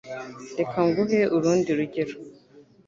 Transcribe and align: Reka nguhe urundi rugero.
Reka 0.59 0.79
nguhe 0.87 1.19
urundi 1.35 1.69
rugero. 1.79 2.13